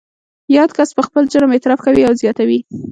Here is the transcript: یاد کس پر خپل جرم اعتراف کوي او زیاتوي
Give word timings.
یاد 0.57 0.71
کس 0.77 0.89
پر 0.95 1.03
خپل 1.07 1.23
جرم 1.31 1.51
اعتراف 1.51 1.79
کوي 1.85 2.01
او 2.07 2.13
زیاتوي 2.21 2.59